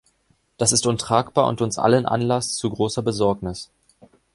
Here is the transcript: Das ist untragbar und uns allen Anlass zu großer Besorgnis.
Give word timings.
Das 0.57 0.71
ist 0.71 0.87
untragbar 0.87 1.47
und 1.47 1.61
uns 1.61 1.77
allen 1.77 2.07
Anlass 2.07 2.55
zu 2.55 2.71
großer 2.71 3.03
Besorgnis. 3.03 3.69